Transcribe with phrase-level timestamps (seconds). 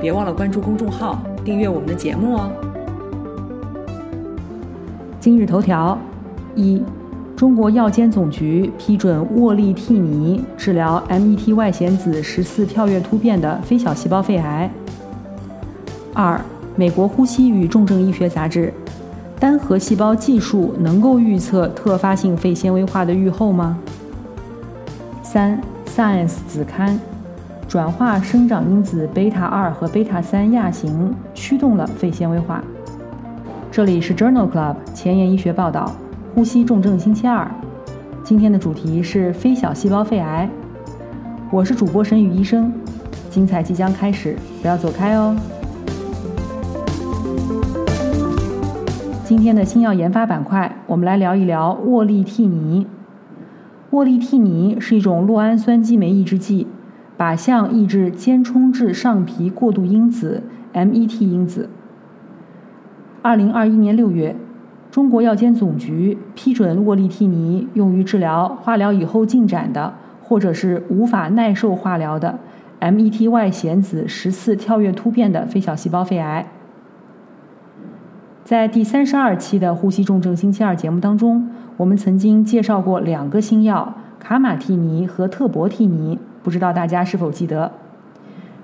[0.00, 2.50] 别忘了关注公众号，订阅我们的节目哦。
[5.18, 5.98] 今日头条：
[6.54, 6.82] 一、
[7.34, 14.70] 中国药监总局批准沃利替尼治疗 MET 外显子十四跳跃突变的非小细胞肺癌。
[16.12, 16.40] 二、
[16.76, 18.72] 美国呼吸与重症医学杂志：
[19.40, 23.78] 单核细胞技术能够预测特发性肺纤维化的预后吗？
[25.22, 26.98] 三、Science 子刊。
[27.76, 32.64] 转化生长因子贝塔二和贝塔三亚型驱动了肺纤维化。
[33.70, 35.92] 这里是 Journal Club 前沿医学报道，
[36.34, 37.46] 呼吸重症星期二。
[38.24, 40.48] 今天的主题是非小细胞肺癌。
[41.50, 42.72] 我是主播沈宇医生，
[43.28, 45.36] 精彩即将开始，不要走开哦。
[49.22, 52.86] 今天的新药研发板块，我们来聊一聊沃利替尼。
[53.90, 56.66] 沃利替尼是一种酪氨酸激酶抑制剂。
[57.18, 60.42] 靶向抑制间充质上皮过渡因子
[60.74, 61.70] （MET 因子）。
[63.22, 64.36] 二零二一年六月，
[64.90, 72.38] 中国药监总局批准沃利替尼用于治疗化疗以后进展的或者是无法耐受化疗的
[72.80, 76.46] MET 外显子十四跳跃突变的非小细胞肺癌。
[78.44, 81.48] 在第三十二期的呼吸重症星期二节目当中，
[81.78, 86.18] 我们曾经介绍过两个新药卡马替尼和特博替尼。
[86.46, 87.72] 不知道大家是否记得，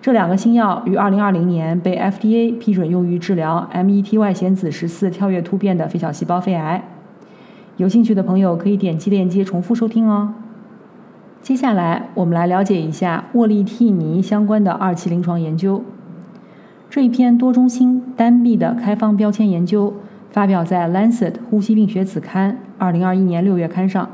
[0.00, 6.84] 这两个新药于2020年被 FDA 批准用于治疗 MET 外显子十四跳跃突变的非小细胞肺癌。
[7.78, 10.32] 有兴趣的朋友可以点击链接重复收听哦。
[11.42, 15.82] 接下来我们来了解一下沃利替尼相关的二期临床研究。
[16.88, 19.92] 这一篇多中心单臂的开放标签研究
[20.30, 22.58] 发表在《Lancet 呼吸病学子刊》
[22.94, 24.08] 2021年6月刊上。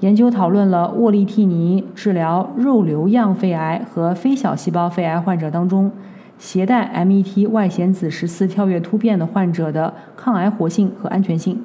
[0.00, 5.90] 研究讨论了沃利替尼治疗肉瘤样肺癌和非小细胞肺癌患者当中，
[6.38, 11.62] 携带 MET 外显子十四跳跃突变的患者的抗癌活性和安全性。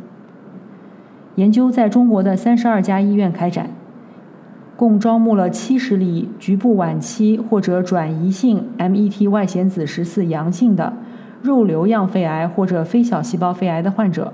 [1.36, 3.70] 研究在中国的三十二家医院开展，
[4.78, 10.94] 共招募了七十例局部晚期或者转移性 MET 外显子十四阳性的
[11.42, 14.32] 肉瘤样肺癌或者非小细胞肺癌的患者。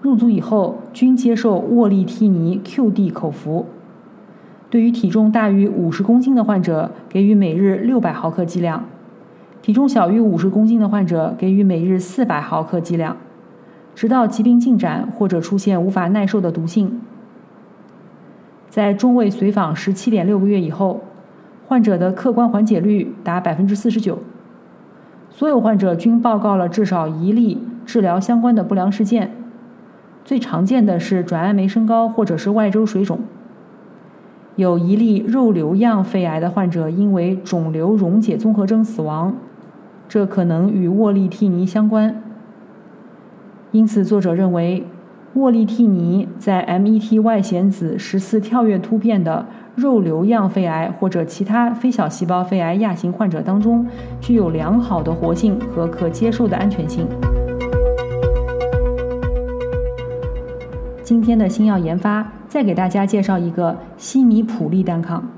[0.00, 3.66] 入组以后均接受沃利替尼 QD 口服。
[4.70, 8.80] 对于体重大于五十公斤的患者，给予每日六百毫克剂量；
[9.60, 13.16] 体重小于五十公斤的患者，给予每日四百毫克剂量，
[13.94, 17.00] 直到疾病进展或者出现无法耐受的毒性。
[18.68, 21.00] 在中位随访十七点六个月以后，
[21.66, 24.20] 患者的客观缓解率达百分之四十九。
[25.28, 29.32] 所有患者均报告了至少一例治疗相关的不良事件。
[30.24, 33.18] 最常见的是转氨酶升高或者是外周水肿。
[34.56, 39.34] 有一例肉瘤样肺癌的患者因为肿瘤溶解综合征死亡，
[40.08, 42.22] 这可能与沃利替尼相关。
[43.70, 44.84] 因此，作者认为
[45.34, 53.86] 沃利替尼在 MET 外显子十四跳跃突变的肉瘤样肺癌或者其他非小细胞肺癌亚型患者当中，
[54.20, 57.06] 具有良好的活性和可接受的安全性。
[61.10, 65.28] 今天的新药研发，再给大家介绍一个西米普利单抗，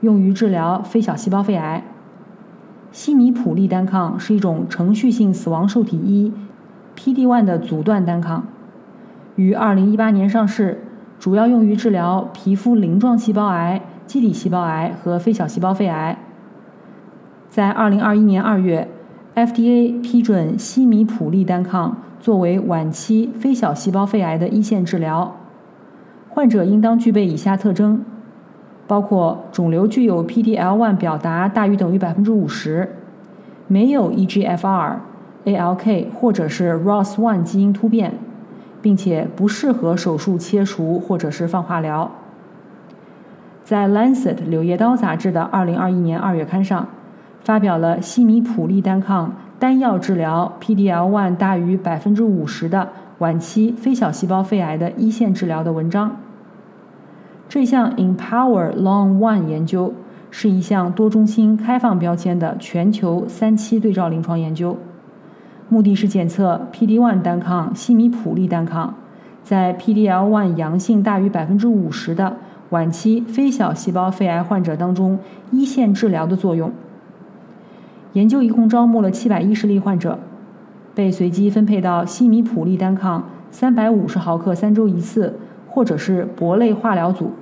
[0.00, 1.84] 用于治疗非小细胞肺癌。
[2.92, 6.32] 西米普利单抗是一种程序性死亡受体一
[6.96, 8.46] （PD-1） 的阻断单抗，
[9.36, 10.82] 于2018年上市，
[11.18, 16.16] 主要用于治疗皮肤鳞状细胞癌、基底细胞癌和非小细胞肺癌。
[17.50, 18.88] 在2021年2月
[19.34, 21.98] ，FDA 批准西米普利单抗。
[22.22, 25.34] 作为晚期非小细胞肺癌的一线治疗，
[26.30, 28.04] 患者应当具备以下特征：
[28.86, 32.94] 包括肿瘤具有 PD-L1 表达大于等于百分之五十，
[33.66, 34.98] 没有 EGFR、
[35.46, 38.14] ALK 或者是 ROS1 基因突变，
[38.80, 42.08] 并且不适合手术切除或者是放化疗。
[43.64, 46.86] 在《Lancet》柳叶刀杂志的二零二一年二月刊上，
[47.42, 49.34] 发表了西米普利单抗。
[49.62, 52.88] 单药治疗 PD-L1 大于百分之五十的
[53.18, 56.16] 晚期非小细胞肺癌的一线治疗的文章。
[57.48, 59.94] 这项 Empower Long One 研究
[60.32, 64.76] 是一项多中心开放标签的全球三期对照临床研究，
[65.68, 68.92] 目的是检测 PD-1 单抗西米普利单抗
[69.44, 72.34] 在 PD-L1 阳性大于百分之五十的
[72.70, 75.16] 晚期非小细胞肺癌患者当中
[75.52, 76.72] 一线治疗的作用。
[78.12, 80.18] 研究一共招募了七百一十例患者，
[80.94, 85.38] 被随机分配到西米普利单抗三百五十毫克三周一次，
[85.68, 87.32] 或者是铂类化疗组。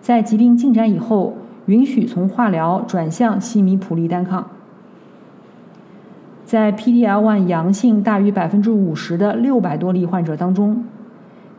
[0.00, 1.34] 在疾病进展以后。
[1.66, 4.46] 允许从化疗转向西米普利单抗，
[6.44, 10.84] 在 PD-L1 阳性大于百分之五十的六百多例患者当中，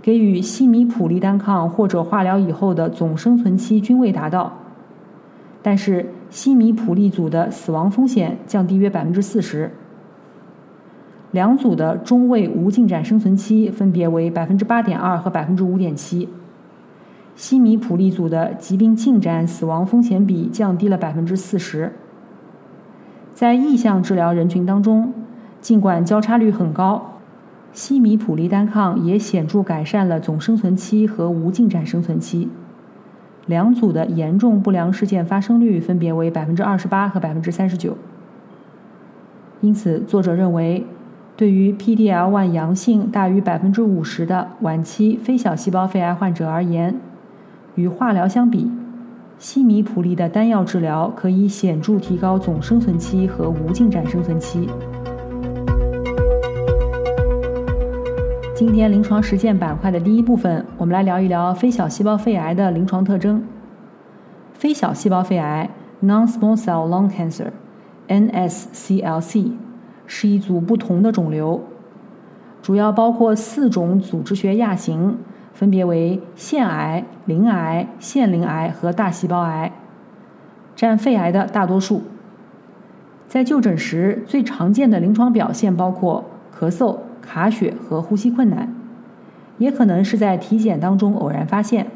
[0.04, 4.54] 给予西米普利单抗或者化疗以后的总生存期均未达到，
[5.63, 9.72] 但是西米普利组的死亡风险降低约百分之四十，
[11.32, 16.28] 两组的中位无进展生存期分别为百分之八点二和百分之五点七。
[17.38, 21.94] 西米普利组的疾病进展死亡风险比降低了百分之四十。
[23.34, 25.14] 在意向治疗人群当中，
[25.62, 27.14] 尽管交叉率很高，
[27.72, 32.50] 西米普利单抗也显著改善了总生存期和无进展生存期。
[33.46, 37.98] 两组的严重不良事件发生率分别为百分之二十八和百分之三十九。
[39.62, 40.86] 因此，作者认为，
[41.36, 46.96] 对于 PDL1 阳性大于百分之五十的晚期非小细胞肺癌患者而言，
[47.76, 48.72] 与化疗相比，
[49.38, 54.70] 西米普利的单药治疗可以显著提高总生存期和无进展生存期。
[58.56, 63.46] 今天临床实践板块的第一部分，我们来聊一聊非小细胞肺癌的临床特征。
[64.54, 65.69] 非小细胞肺癌
[66.02, 69.52] （Non-small cell lung cancer，NSCLC）
[70.07, 71.66] 是一组不同的肿瘤，
[72.62, 75.18] 主要包括四种组织学亚型。
[75.51, 79.74] 分别为腺癌、鳞癌、腺鳞癌和大细胞癌，
[80.78, 82.04] 占肺癌的大多数。
[83.28, 86.24] 在就诊时，最常见的临床表现包括
[86.58, 88.74] 咳嗽、卡血和呼吸困难，
[89.57, 91.88] 也可能是在体检当中偶然发现。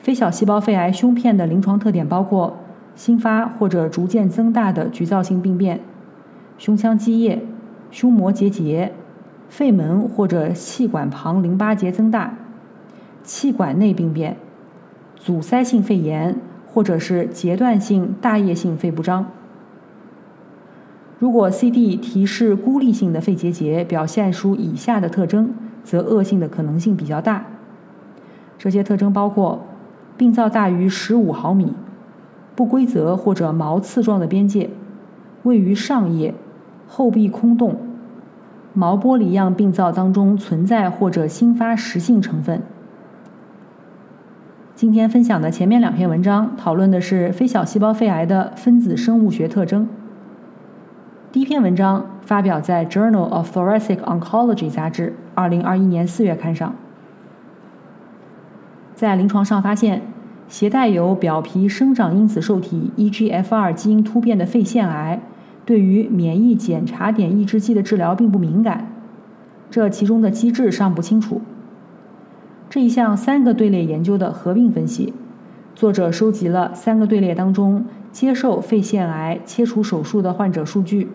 [0.00, 2.58] 非小细胞肺癌胸片的临床特点包括
[2.96, 5.80] 新发或者逐渐增大的局灶性病变、
[6.58, 7.46] 胸腔积液、
[7.90, 8.92] 胸膜结节。
[9.48, 12.34] 肺门或者气管旁淋巴结增大、
[13.22, 14.34] 气管内病变、
[15.14, 16.34] 阻塞性肺炎
[16.66, 19.26] 或者是阶段性大叶性肺不张。
[21.22, 25.50] 如果 CD 提示孤立性的肺结节表现出以下的特征，
[25.84, 27.46] 则恶性的可能性比较大。
[28.58, 29.64] 这些特征包括
[30.16, 31.74] 病灶大于十五毫米、
[32.56, 34.70] 不规则或者毛刺状的边界、
[35.44, 36.34] 位于上叶、
[36.88, 37.76] 后壁空洞。
[38.74, 42.60] 毛玻璃样病灶当中存在或者新发实性成分。
[44.74, 49.86] 今天分享的前面两篇文章讨论的是非小细胞肺癌的分子生物学特征。
[51.32, 56.74] 第一篇文章发表在《Journal of Thoracic Oncology》杂志，二零二一年四月刊上。
[58.94, 60.02] 在临床上发现，
[60.46, 65.22] 携带有表皮生长因子受体 EGFR 基因突变的肺腺癌。
[65.64, 68.92] 对于免疫检查点抑制剂的治疗并不敏感，
[69.70, 71.40] 这其中的机制尚不清楚。
[72.68, 75.14] 这一项三个队列研究的合并分析，
[75.74, 81.08] 作者收集了三个队列当中接受肺腺癌切除手术的患者数据，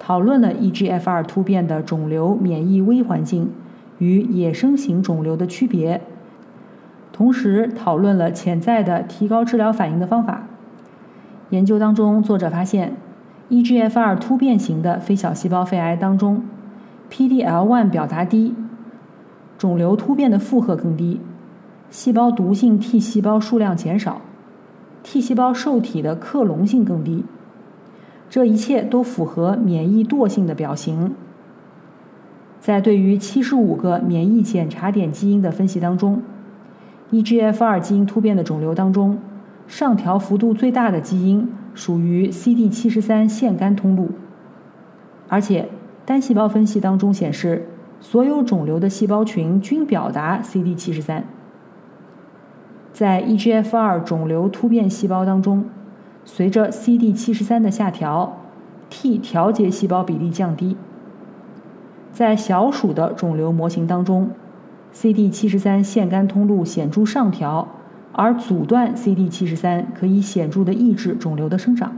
[0.00, 3.52] 讨论了 EGFR 突变的肿瘤免疫微环境
[3.98, 6.00] 与野生型肿瘤的区别，
[7.12, 10.48] 同时讨论了潜在的提高治疗反应的方法。
[11.50, 12.94] 研究当中，作者发现。
[13.50, 16.44] EGFR 突变型的非小细胞肺癌当中
[17.10, 18.54] ，PDL1 表达低，
[19.58, 21.20] 肿瘤突变的负荷更低，
[21.90, 24.20] 细胞毒性 T 细胞数量减少
[25.02, 27.24] ，T 细胞受体的克隆性更低，
[28.30, 31.12] 这一切都符合免疫惰性的表型。
[32.60, 36.22] 在对于七十五个免疫检查点基因的分析当中
[37.12, 39.18] ，EGFR 基因突变的肿瘤当中，
[39.66, 41.46] 上调幅度最大的基因。
[41.72, 44.10] 属于 CD 七十三腺苷通路，
[45.28, 45.68] 而且
[46.04, 47.68] 单细胞分析当中显示，
[48.00, 51.24] 所有肿瘤的细胞群均表达 CD 七十三。
[52.92, 55.64] 在 EGFR 肿瘤突变细胞当中，
[56.32, 58.36] 随着 CD 七十三的下调
[58.88, 60.76] ，T 调节细胞比例降低。
[62.12, 64.30] 在小鼠的肿瘤模型当中
[64.92, 67.66] ，CD 七十三腺苷通路显著上调。
[68.12, 71.92] 而阻断 CD 七十三可以显著的抑制肿瘤的生长，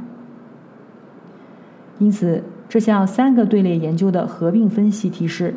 [1.98, 5.56] 因此这项三个队列研究的合并分析提示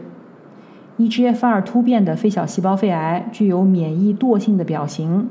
[0.98, 5.30] ，EGFR 突变的非小细胞肺癌具有免疫惰性的表型。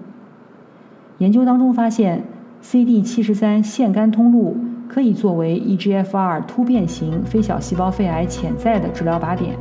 [1.18, 2.24] 研究当中发现，
[2.64, 4.56] CD73 腺苷通路
[4.88, 9.54] 可以作为 EGFR 突变型非小细胞肺癌潜在的治疗靶点。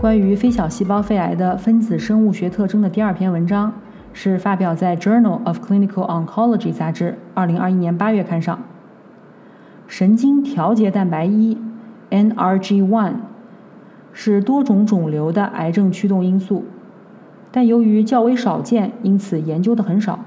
[0.00, 3.72] 关于非小细胞肺癌的分子生物学特征的第二篇文章，
[4.12, 8.58] 是发表在《Journal of Clinical Oncology》杂志2021年8月刊上。
[9.86, 11.56] 神经调节蛋白一
[12.10, 13.12] （NRG1）
[14.12, 16.64] 是多种肿瘤的癌症驱动因素，
[17.56, 20.18] 但由于较为少见，因此研究的很少。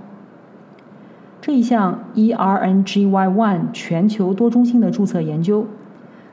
[1.41, 5.67] 这一项 ERNGY1 全球多中心的注册研究，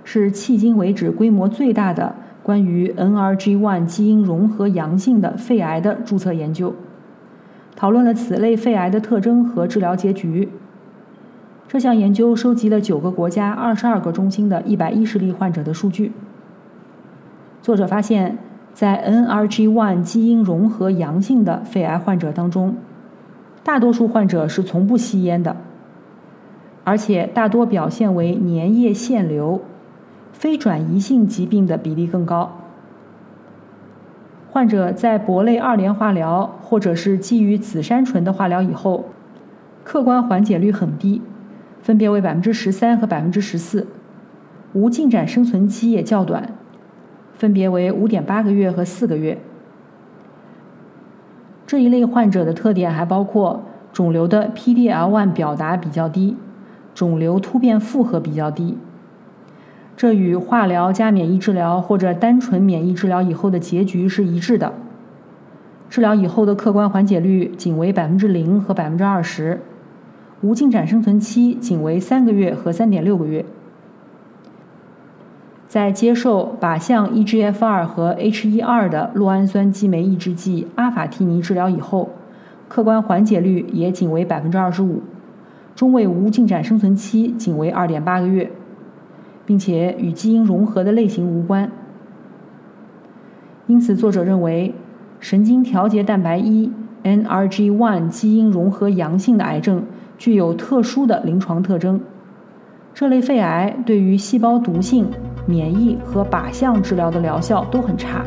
[0.05, 2.15] 是迄今为止规模最大的。
[2.45, 6.73] 关于 NRG1 基因融合阳性的肺癌的注册研究，
[7.75, 10.49] 讨论了此类肺癌的特征和治疗结局。
[11.67, 16.13] 这项研究收集了九个国家二十二个中心的一百一十例患者的数据。
[17.61, 18.39] 作者发现，
[18.75, 22.77] 在 NRG1 基因融合阳性的肺癌患者当中，
[23.63, 25.57] 大多数患者是从不吸烟的，
[26.83, 29.63] 而且大多表现为粘液腺瘤。
[30.37, 32.59] 非转移性疾病的比例更高。
[34.51, 39.07] 患者在铂类二联化疗或者是基于紫杉醇的化疗以后，
[39.85, 41.23] 客观缓解率很低，
[41.81, 43.87] 分别为百分之十三和百分之十四，
[44.73, 46.51] 无进展生存期也较短，
[47.37, 49.39] 分别为五点八个月和四个月。
[51.67, 53.63] 这一类患者的特点还包括
[53.93, 56.37] 肿瘤的 PDL1 表达比较低，
[56.95, 58.77] 肿瘤突变负荷比较低。
[59.97, 64.75] 这与化疗加免疫治疗或者单纯免疫治疗以后的结局是一致的。
[65.89, 69.61] 治疗以后的客观缓解率仅为百分之零和百分之二十，
[70.41, 73.45] 无进展生存期仅为三个月和三点六个月。
[75.75, 82.11] 在接受靶向 EGFR 和 H1/2 的酪氨酸激酶抑制剂阿法替尼治疗以后，
[82.69, 85.03] 客观缓解率也仅为百分之二十五，
[85.75, 88.53] 中位无进展生存期仅为二点八个月。
[89.45, 91.69] 并且与基因融合的类型无关，
[93.67, 94.73] 因此作者认为，
[95.19, 96.71] 神经调节蛋白一
[97.03, 99.83] （NRG1） 基因融合阳性的癌症
[100.17, 102.01] 具有特殊的临床特征。
[102.95, 105.09] 这类肺癌对于细胞毒性、
[105.47, 108.25] 免疫和靶向治疗的疗效都很差。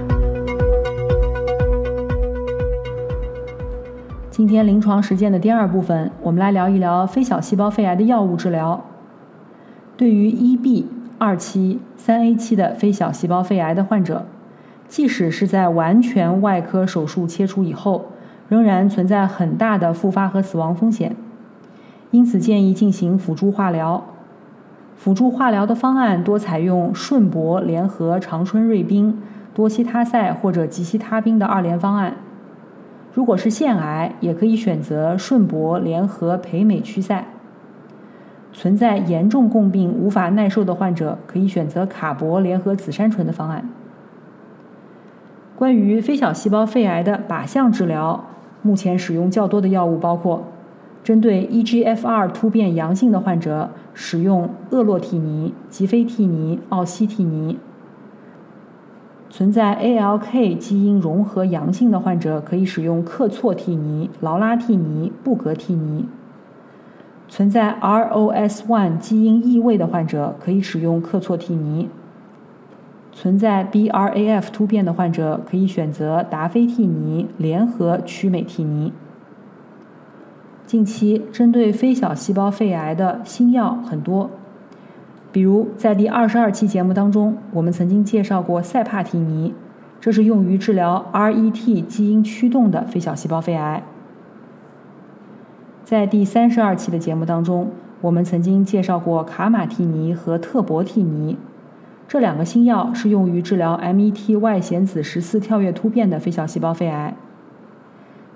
[4.30, 8.84] 今天临床实践的第二部分，我们来聊一聊非小细胞肺癌的药物治疗。
[9.96, 10.88] 对于一 B。
[11.20, 14.28] 二期、三 A 期的非小细胞肺癌的患者，
[14.88, 18.06] 即使是在完全外科手术切除以后，
[18.48, 21.16] 仍然存在很大的复发和死亡风险。
[22.12, 24.06] 因此，建议进行辅助化疗。
[24.98, 29.22] 辅助化疗的方案多采用顺铂联合长春瑞宾、
[29.54, 32.18] 多西他赛或者吉西他滨的二联方案。
[33.14, 37.26] 如果是腺癌，也可以选择顺铂联合培美曲塞。
[38.52, 43.70] 存在严重共病无法耐受的患者，可以选择卡铂联合紫杉醇的方案。
[45.56, 48.26] 关于非小细胞肺癌的靶向治疗，
[48.64, 50.44] 目前使用较多的药物包括：
[51.04, 57.56] 针对 EGFR 突变阳性的患者，使用厄洛替尼、吉非替尼、奥西替尼；
[59.30, 66.06] 存在 ALK 基因融合阳性的患者，可以使用克唑替尼、劳拉替尼、布格替尼。
[67.30, 71.88] 存在 ROS1 基因异位的患者可以使用克唑替尼；
[73.12, 78.94] 存在 BRAF 突变的患者可以选择达菲替尼联合曲美替尼。
[80.68, 84.30] 近期针对非小细胞肺癌的新药很多，
[85.32, 89.54] 比如在第二十二期节目当中，我们曾经介绍过塞帕替尼，
[90.02, 93.82] 这是用于治疗 RET 基因驱动的非小细胞肺癌。
[95.86, 97.72] 在第三十二期的节目当中，
[98.02, 101.38] 我们曾经介绍过卡马替尼和特博替尼，
[102.10, 107.16] 这两个新药是用于治疗 MET 外显子十四跳跃突变的非小细胞肺癌。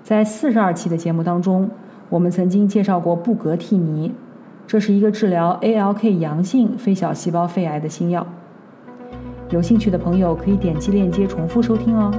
[0.02, 1.70] 在四十二期的节目当中，
[2.12, 4.12] 我们曾经介绍过布格替尼，
[4.66, 8.26] 这是一个治疗 ALK 阳性非小细胞肺癌的新药。
[9.48, 12.12] 有兴趣的朋友可以点击链接重复收听哦。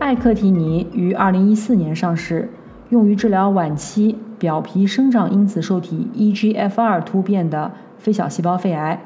[0.00, 2.50] 艾克替尼于2014年上市，
[2.88, 9.00] 用于治疗晚期表皮生长因子受体 EGFR 突变的非小细胞肺癌。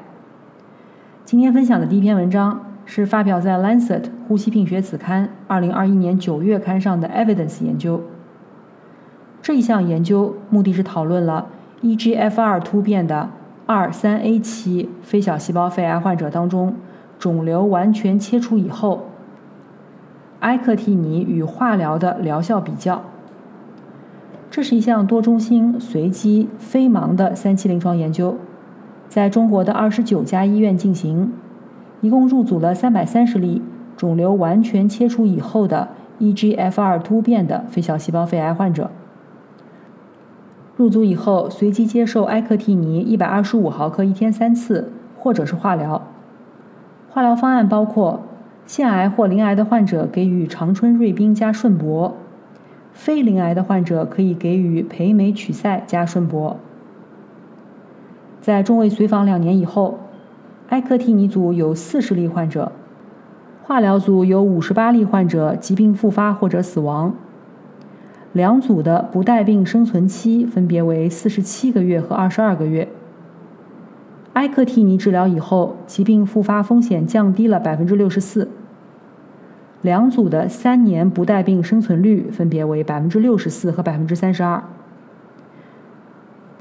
[1.25, 5.29] 今天分享的第一篇文章是发表在《Lancet 呼吸病学子刊》
[5.61, 8.01] 2021年9月刊上的 Evidence 研究。
[9.43, 11.45] 这一项研究目的是讨论了
[11.83, 13.29] EGFR 突变的
[13.67, 16.73] 二三 A 期非小细胞肺癌患者当中，
[17.19, 19.05] 肿瘤完全切除以后。
[20.39, 23.03] 埃克替尼与化疗的疗效比较。
[24.49, 28.35] 这是一项多中心、随机、非盲的三期临床研究，
[29.07, 31.31] 在中国的二十九家医院进行，
[32.01, 33.61] 一共入组了三百三十例
[33.97, 35.89] 肿瘤完全切除以后的
[36.19, 38.89] EGFR 突变的非小细胞肺癌患者。
[40.77, 46.01] 入组以后，随机接受埃克替尼一百二十五毫克一天三次，或者是化疗。
[47.09, 48.21] 化疗方案包括
[48.65, 52.13] 腺癌或鳞癌的患者给予长春瑞宾加顺铂。
[52.93, 56.55] 非鳞癌的患者可以给予培美曲塞加顺铂。
[58.41, 59.99] 在中卫随访两年以后，
[60.69, 62.71] 埃克替尼组有四十例患者，
[63.63, 67.13] 化疗组有五十八例患者疾病复发或者死亡。
[68.33, 72.87] 两组的不带病生存期分别为四十七个月和二十二个月。
[74.33, 78.47] 埃克替尼治疗以后，疾病复发风险降低了百分之六十四。
[79.81, 84.63] 两组的三年不带病生存率分别为百分之六十四和百分之三十二，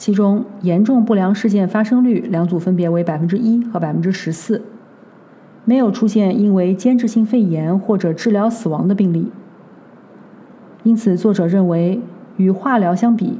[0.09, 4.63] 其中严重不良事件发生率两组分别为百分之一和百分之十四，
[5.67, 9.31] 没有出现因为间质性肺炎或者治疗死亡的病例。
[10.83, 12.01] 因此，作者认为
[12.39, 13.39] 与化疗相比，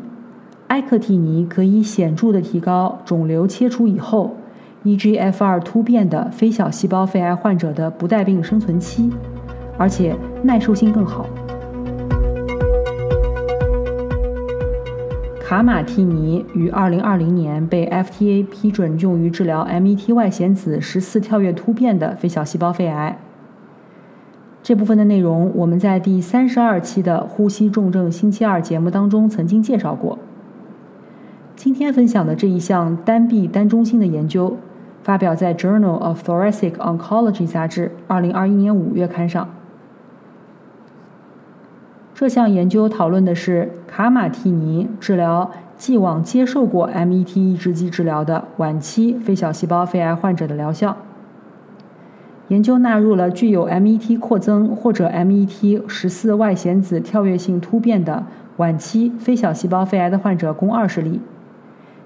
[0.67, 4.37] 埃克替尼可以显著的提高肿瘤切除以后
[4.85, 9.11] EGFR 突变的非小细胞肺癌患者的不带病生存期。
[9.79, 11.25] 而且耐受性更好。
[15.49, 23.17] 卡马替尼于2020年被 FDA 批准用于治疗 MET 外显子十四跳跃突变的非小细胞肺癌。
[24.63, 30.19] 这部分的内容我们在第三十二期的呼吸重症星期二节目当中曾经介绍过。
[31.57, 34.59] 今天分享的这一项单臂单中心的研究，
[35.03, 39.49] 发表在《Journal of Thoracic Oncology》杂志2021年5月刊上。
[42.19, 50.97] 这项研究讨论的是卡马替尼治疗既往接受过 MET 抑制剂治疗的晚期非小细胞肺癌患者的疗效。
[52.49, 58.25] 研究纳入了具有 MET 扩增或者 MET 十四外显子跳跃性突变的
[58.57, 61.21] 晚期非小细胞肺癌的患者共二十例，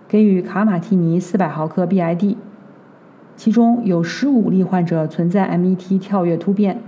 [0.07, 2.37] 给予卡马替尼四百毫克 BID，
[3.35, 6.83] 其中有十五例患者存在 MET 跳跃突变，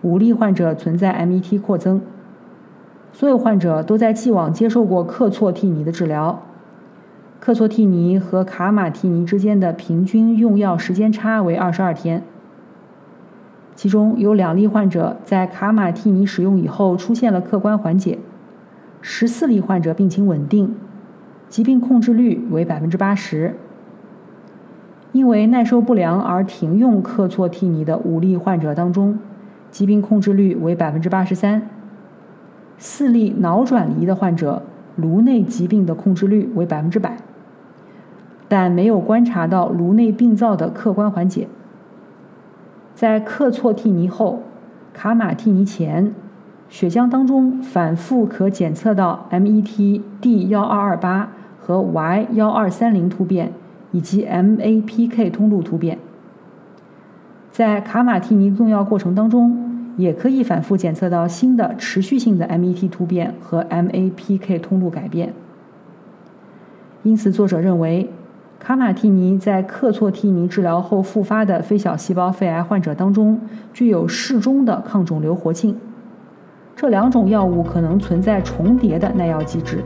[0.00, 2.00] 五例患者存在 MET 扩增。
[3.12, 6.42] 所有患者都在既往接受过克唑替尼的治疗，
[7.38, 12.22] 克唑替尼和卡马替尼之间的平均用药时间差为二十二天。
[13.74, 18.18] 其中有两例患者在卡马替尼使用以后出现了客观缓解，
[19.00, 20.74] 十四例患者病情稳定，
[21.48, 23.56] 疾病控制率为百分之八十。
[25.12, 29.18] 因为耐受不良而停用克唑替尼的五例患者当中，
[29.70, 31.68] 疾病控制率为百分之八十三。
[32.84, 34.60] 四例脑转移的患者，
[34.96, 37.16] 颅内疾病的控制率为百分之百，
[38.48, 41.46] 但没有观察到颅内病灶的客观缓解。
[42.96, 44.42] 在克唑替尼后、
[44.92, 46.12] 卡马替尼前，
[46.68, 53.52] 血浆当中反复可检测到 MET D 幺二二八和 Y 幺二三零突变，
[53.92, 55.98] 以及 MAPK 通路突变。
[57.52, 59.61] 在卡马替尼用药过程当中。
[59.96, 65.32] 也可以反复检测到新的持续性的 MET 突变和 MAPK 通路改变。
[67.02, 68.08] 因此，作者认为，
[68.58, 73.40] 卡马替尼在克唑替尼治疗后复发的非小细胞肺癌患者当中
[73.72, 75.76] 具有适中的抗肿瘤活性。
[76.76, 79.82] 这两种药物可能存在重叠的耐药机制。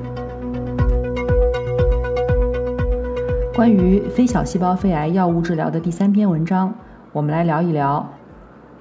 [3.55, 6.75] 关于非小细胞肺癌药物治疗的第三篇文章，
[7.13, 8.07] 我们来聊一聊。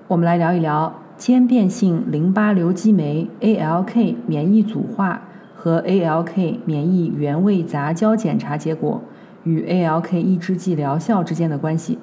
[0.08, 0.94] 我们来聊一聊。
[1.18, 5.22] 间变性淋巴瘤激酶 ALK 免疫组化
[5.56, 9.02] 和 ALK 免疫原位杂交检查结果
[9.46, 12.00] 与 ALK 抑制剂疗效之间的关系。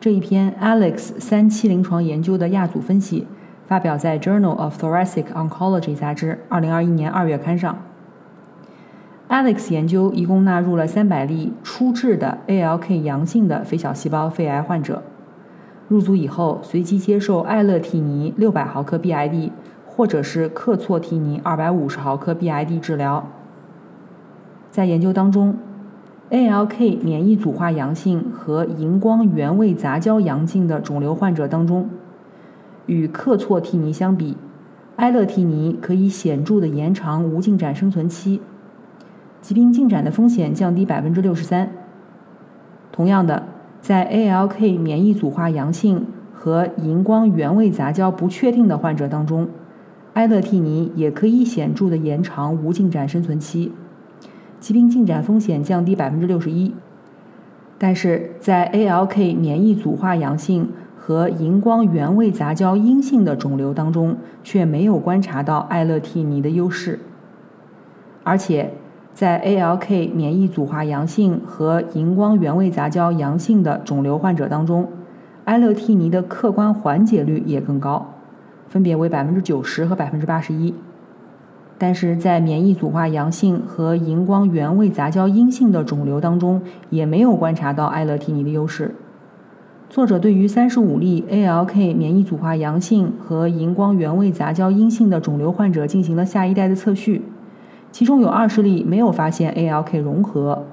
[0.00, 3.28] 这一篇 Alex 三期临床研究的亚组分析
[3.68, 7.78] 发表在 Journal of Thoracic Oncology 杂志二零二一年二月刊上。
[9.28, 15.04] Alex 研究一共纳入了三百例初治的 ALK 阳性的非小细胞肺癌患者。
[15.92, 19.50] 入组以后，随机接受艾乐替尼六百毫克 BID，
[19.86, 23.26] 或者是克唑替尼二百五十毫克 BID 治疗。
[24.70, 25.54] 在研究当中
[26.30, 31.90] ，ALK 免疫组化阳性和荧光原位杂交阳性的肿瘤患者当中，
[32.86, 34.38] 与克唑替尼相比，
[34.96, 38.40] 艾乐替尼可以显著的延长无进展生存期，
[39.42, 41.70] 疾病进展的风险降低百分之六十三。
[42.90, 43.51] 同样的。
[43.82, 49.48] 在 ALK 免疫组化阳性和荧光原位杂交不确定的患者当中，
[50.12, 53.72] 埃乐替尼也可以显著的延长无进展生存期，
[54.60, 56.72] 疾病进展风险降低百分之六十一。
[57.76, 67.00] 但是在 ALK 免疫组化阳性和荧光原位杂交阴性的肿瘤当中，却没有观察到艾乐替尼的优势，
[68.22, 68.74] 而且。
[69.14, 74.88] 在 ALK 免疫组化阳性和荧光原位杂交阳性的肿瘤患者当中，
[75.44, 78.14] 埃乐替尼的客观缓解率也更高，
[78.68, 80.74] 分别为百分之九十和百分之八十一。
[81.76, 88.94] 但是在免疫组化阳性和荧光原位杂交阴性的肿瘤当中，也没有观察到埃乐替尼的优势。
[89.90, 97.22] 作者对于三十五例 ALK 免疫组化阳性和荧光原位杂交阴性的肿瘤患者进行了下一代的测序。
[97.92, 100.64] 其中有二十例没有发现 ALK 融合，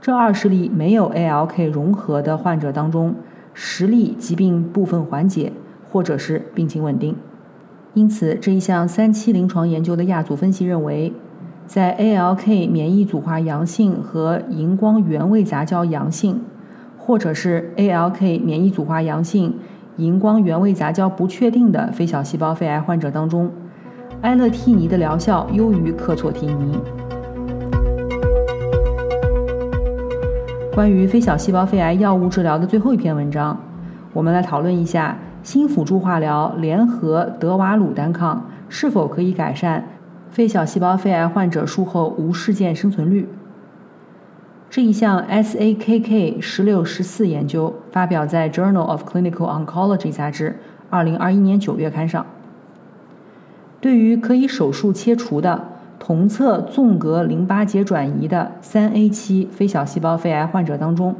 [0.00, 3.14] 这二十例没有 ALK 融合的患者当中，
[3.54, 5.52] 十例疾病部分缓解，
[5.90, 7.16] 或者是病情稳定。
[7.94, 11.12] 因此，这一项三期临床研究的亚组分析认为，
[11.66, 16.40] 在 ALK 免疫组化阳性和荧光原位杂交阳性，
[16.98, 19.54] 或者是 ALK 免疫组化阳性、
[19.96, 23.50] 荧光原位杂交不确定的非小细胞肺癌患者当中。
[24.22, 26.78] 埃乐替尼的疗效优于克唑替尼。
[30.74, 33.58] 关于非小细胞肺癌药物治疗的最后一篇文章，
[34.12, 39.84] 我们来讨论一下新辅助化疗联合德瓦鲁单抗是否可以改善
[40.30, 43.26] 非小细胞肺癌患者术后无事件生存率。
[44.68, 50.58] 这一项 SAKK 十六十四研究发表在《Journal of Clinical Oncology》杂志
[50.90, 52.24] 二零二一年九月刊上。
[53.80, 61.14] 对于可以手术切除的同侧纵隔淋巴结转移的三 A 期非小细胞肺癌患者当中，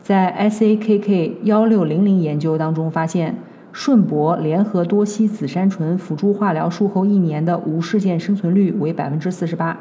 [0.00, 3.36] 在 SAKK 幺六零零研究当中发现，
[3.72, 9.78] 顺铂联合多西紫杉醇辅助化疗术后一年的无事件生存率为百分之四十八，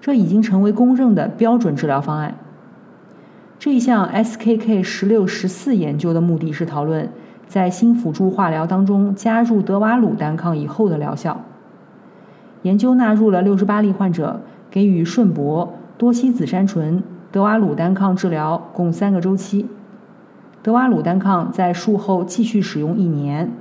[0.00, 2.36] 这已经成为公认的标准治疗方案。
[3.58, 7.08] 这一项 SKK 十六十四研究的目的是讨论。
[7.46, 11.42] 在新辅助化疗当中加入德瓦鲁单抗以后的疗效，
[12.62, 19.66] 研究纳入了六十八例患者，给予顺铂、多西紫杉醇、德瓦鲁单抗治疗共三个周期，
[20.62, 23.52] 德瓦鲁单抗在术后继续使用一年。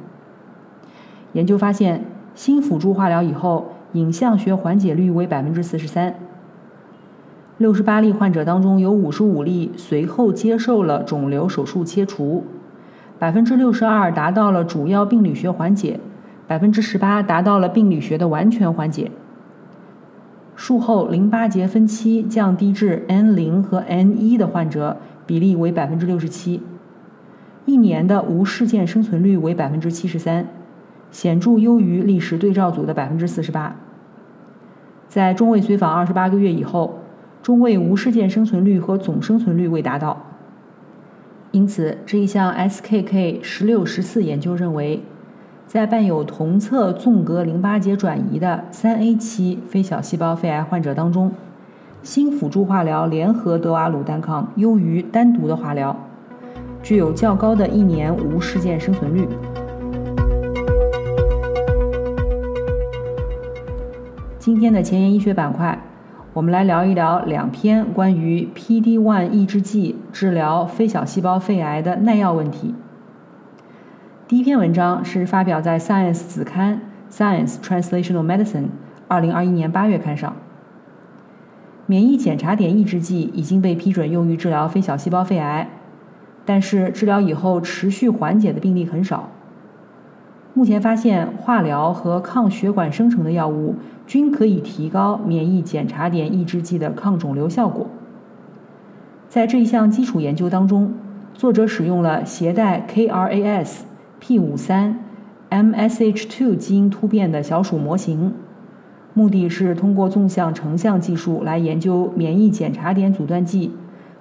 [1.33, 6.15] 研究发现，新辅助化疗以后影像学缓解率为百分之四十三。
[7.57, 12.43] 六十八例患者当中有五十五例随后接受了肿瘤手术切除。
[13.17, 15.99] 百分之六十二达到了主要病理学缓解，
[16.47, 19.09] 百分之十八达到了病理学的完全缓解。
[20.55, 26.61] 术后淋巴结分期降低至 N 零和 N 一的患者比例为百分之六十七，
[27.65, 30.47] 一年的无事件生存率为百分之七十三，
[31.09, 33.75] 显著优于历史对照组的百分之四十八。
[35.07, 36.99] 在中位随访二十八个月以后，
[37.41, 40.21] 中位无事件生存率和总生存率未达到。
[41.55, 45.01] 因此，这一项 SKK 十六十四研究认为，
[45.65, 51.31] 在伴有同侧纵隔淋巴结转移的三 A 期非小细胞肺癌患者当中，
[52.03, 55.95] 新辅助化疗联合德瓦鲁单抗优于单独的化疗，
[56.83, 59.25] 具有较高的一年无事件生存率。
[64.37, 65.81] 今天的前沿医学板块。
[66.35, 72.75] 我们来聊一聊两篇关于 PD-1 抑制剂治疗非小细胞肺癌的耐药问题。
[74.27, 76.81] 第一篇文章是发表在《Science》子刊
[77.15, 78.63] 《Science Translational Medicine》
[79.07, 80.35] 二零二一年八月刊上。
[81.85, 85.69] 免疫检查点抑制剂已经被批准用于治疗非小细胞肺癌，
[86.43, 89.29] 但是治疗以后持续缓解的病例很少。
[90.57, 93.75] 目前发现，化疗和抗血管生成的药物
[94.07, 97.85] 均可以提高免疫检查点抑制剂的抗肿瘤效果。
[99.27, 100.93] 在这一项基础研究当中，
[101.33, 103.79] 作者使用了携带 KRAS、
[104.21, 104.93] P53、
[105.49, 108.31] MSH2 基因突变的小鼠模型，
[109.13, 113.71] 目的是通过纵向成像技术来研究免疫检查点阻断剂、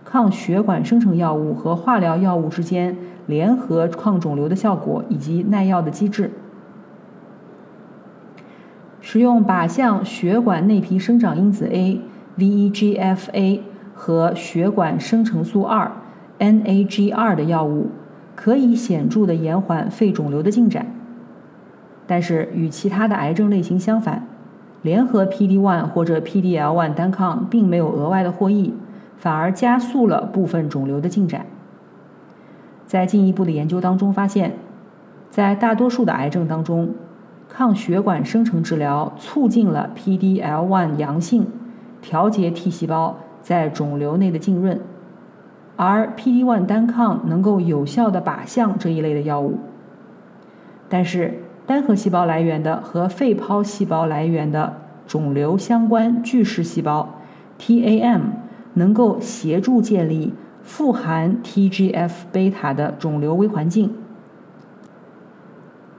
[0.04, 2.96] 抗血管生成药物和化疗药物之间。
[3.26, 6.30] 联合抗肿瘤的效果以及耐药的机制，
[9.00, 13.62] 使用靶向血管内皮生长因子 A（VEGF-A）
[13.94, 15.90] 和血管生成素二
[16.38, 17.86] （NAG2） 的药物，
[18.36, 20.94] 可以显著的延缓肺肿瘤的进展。
[22.06, 24.26] 但是与其他的癌症类型相反，
[24.82, 28.74] 联合 PD-1 或者 PDL-1 单抗并没有额外的获益，
[29.18, 31.46] 反而加速了部分肿瘤的进展。
[32.86, 34.52] 在进一步的研究当中发现，
[35.30, 36.94] 在大多数的癌症当中，
[37.48, 41.46] 抗血管生成治疗促进了 PD-L1 阳性
[42.02, 44.80] 调节 T 细胞在肿瘤内的浸润，
[45.76, 49.58] 而 PD-1 单抗能够有效的靶向这一类的药物。
[50.88, 54.74] 但是，单核细胞来源的和肺泡细胞来源的
[55.06, 57.08] 肿瘤相关巨噬细胞
[57.58, 58.20] TAM
[58.74, 60.32] 能够协助建立
[60.62, 63.90] 富含 TGF 贝塔的肿瘤微环境。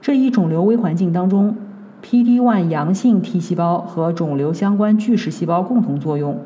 [0.00, 1.56] 这一肿瘤微环境当中
[2.02, 6.38] ，PD-1 阳性 T 细胞和肿瘤相关巨噬细胞共同作用，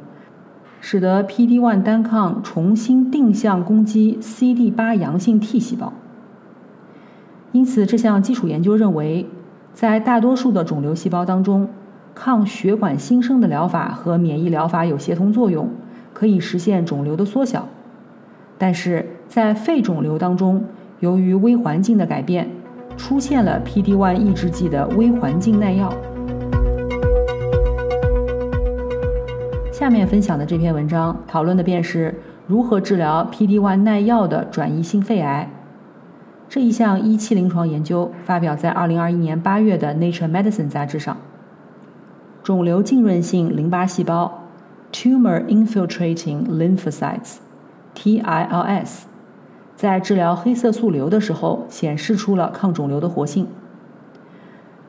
[0.80, 5.92] 使得 PD-1 单抗重新定向攻击 CD8 阳性 T 细胞。
[7.52, 9.26] 因此，这项基础研究认为，
[9.74, 11.68] 在大多数的肿瘤细胞当中，
[12.14, 15.68] 抗血管新生的疗法和免疫疗法有协同作用，
[16.12, 17.68] 可以实现肿瘤的缩小。
[18.58, 20.64] 但是在肺肿瘤当中，
[21.00, 22.48] 由于微环境的改变，
[22.96, 25.92] 出现了 PD-1 抑制剂的微环境耐药。
[29.72, 32.14] 下面分享的这篇文章讨论的便是
[32.46, 35.48] 如何治疗 PD-1 耐药的转移性肺癌。
[36.50, 41.16] 这一项一期临床研究发表在2021年8月的《Nature Medicine》杂志上。
[42.42, 44.39] 肿瘤浸润性淋巴细胞
[44.92, 49.04] （Tumor Infiltrating Lymphocytes，TILS）
[49.76, 53.46] 在治疗黑色素瘤的时候显示出了抗肿瘤的活性。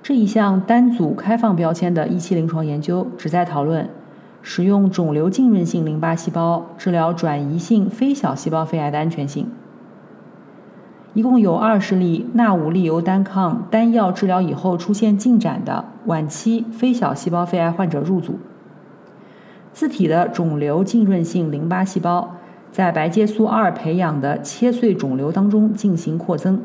[0.04, 3.88] 这一项单组开放标签的一期临床研究旨在讨论
[4.42, 9.48] 使用肿瘤浸润性淋巴细胞治疗转移性非小细胞肺癌的安全性。
[11.14, 18.40] 一共有二十例纳武利尤单抗单药治疗以后出现进展的晚期非小细胞肺癌患者入组。
[19.74, 22.36] 自体的肿瘤浸润性淋巴细胞
[22.72, 26.62] 在白介素二培养的切碎肿瘤当中进行扩增。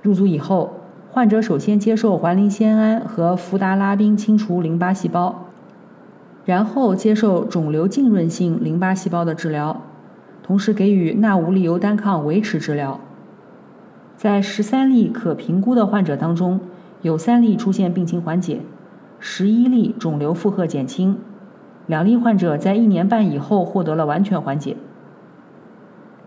[0.00, 0.74] 入组以后，
[1.10, 5.46] 患者首先接受环磷酰胺和福达拉宾清除淋巴细胞，
[6.44, 9.82] 然后接受肿瘤浸润性淋巴细胞的治疗，
[10.42, 12.98] 同时给予纳武利尤单抗维持治疗。
[14.16, 16.60] 在十三例可评估的患者当中，
[17.02, 18.60] 有三例出现病情缓解，
[19.20, 21.18] 十一例肿瘤负荷减轻，
[21.86, 24.76] 两例患者在一年半以后获得了完全缓解。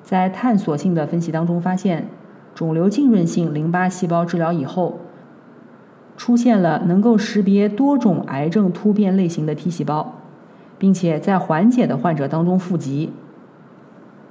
[0.03, 2.07] 在探索性的分析当中发现，
[2.53, 4.99] 肿瘤浸润性淋巴细胞治疗以后，
[6.15, 10.15] 出现了能够识别多种癌症突变类型的 T 细胞，
[10.77, 13.11] 并且在缓解的患者当中富集。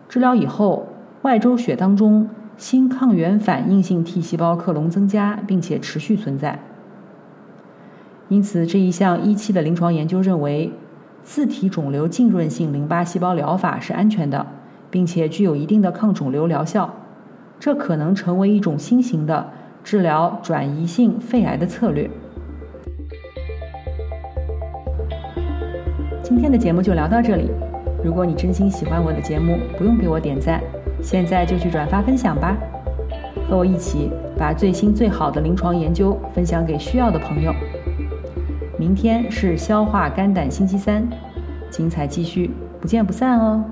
[0.08, 0.86] 治疗以后，
[1.22, 2.28] 外周血当中。
[2.56, 6.60] 新抗原反应性 T 细胞克隆增加，并且持续存在。
[8.28, 10.70] 因此，这一项一期的临床研究认为，
[11.24, 14.46] 自体肿瘤浸润性淋巴细胞疗法是安全的，
[14.90, 16.94] 并且具有一定的抗肿瘤疗效。
[17.58, 19.48] 这可能成为一种新型的
[19.82, 22.10] 治疗转移性肺癌的策略。
[26.22, 27.50] 今天的节目就聊到这里。
[28.04, 30.60] 如果你真心喜欢我的节目，不用给我点赞。
[31.00, 32.54] 现在就去转发分享吧，
[33.48, 37.52] 和我一起把最新最好的临床研究分享给需要的朋友。
[38.76, 41.06] 明天是消化肝胆星期三，
[41.70, 43.64] 精彩继续，不见不散哦。